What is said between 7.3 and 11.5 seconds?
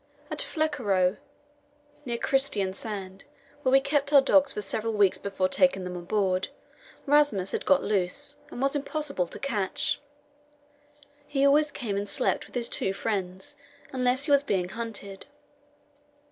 had got loose, and was impossible to catch. He